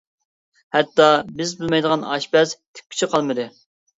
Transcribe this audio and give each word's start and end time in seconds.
ھەتتا 0.77 1.09
بىز 1.41 1.51
بىلمەيدىغان 1.59 2.07
ئاشپەز، 2.13 2.57
تىككۈچى 2.79 3.13
قالمىدى. 3.15 3.49